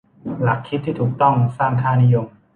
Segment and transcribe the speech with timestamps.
[0.41, 2.27] หลักคิดที่ถูกต้องสร้างค่านิยม